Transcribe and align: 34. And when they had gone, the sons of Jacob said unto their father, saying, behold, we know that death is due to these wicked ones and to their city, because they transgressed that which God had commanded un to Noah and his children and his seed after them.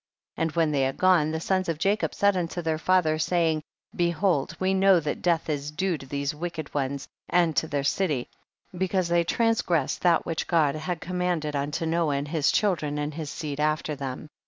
34. 0.35 0.41
And 0.43 0.51
when 0.53 0.71
they 0.71 0.81
had 0.81 0.97
gone, 0.97 1.29
the 1.29 1.39
sons 1.39 1.69
of 1.69 1.77
Jacob 1.77 2.15
said 2.15 2.35
unto 2.35 2.63
their 2.63 2.79
father, 2.79 3.19
saying, 3.19 3.61
behold, 3.95 4.57
we 4.59 4.73
know 4.73 4.99
that 4.99 5.21
death 5.21 5.47
is 5.47 5.69
due 5.69 5.95
to 5.95 6.07
these 6.07 6.33
wicked 6.33 6.73
ones 6.73 7.07
and 7.29 7.55
to 7.57 7.67
their 7.67 7.83
city, 7.83 8.27
because 8.75 9.09
they 9.09 9.23
transgressed 9.23 10.01
that 10.01 10.25
which 10.25 10.47
God 10.47 10.73
had 10.73 11.01
commanded 11.01 11.55
un 11.55 11.69
to 11.69 11.85
Noah 11.85 12.15
and 12.15 12.27
his 12.27 12.51
children 12.51 12.97
and 12.97 13.13
his 13.13 13.29
seed 13.29 13.59
after 13.59 13.95
them. 13.95 14.27